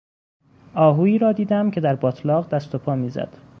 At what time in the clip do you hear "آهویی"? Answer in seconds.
0.75-1.17